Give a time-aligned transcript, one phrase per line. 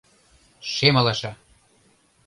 [0.71, 1.31] Шем алаша!